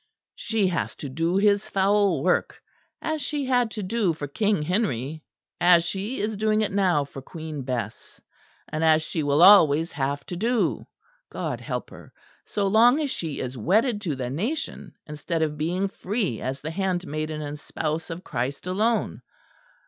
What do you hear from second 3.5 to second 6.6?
to do for King Henry, as she is